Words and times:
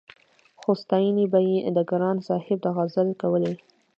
خو 0.59 0.69
ستاينې 0.83 1.25
به 1.31 1.39
يې 1.49 1.57
د 1.77 1.79
ګران 1.89 2.17
صاحب 2.27 2.59
د 2.63 2.67
غزل 2.75 3.09
کولې- 3.21 3.55